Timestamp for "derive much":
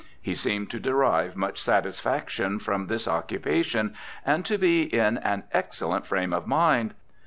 0.79-1.61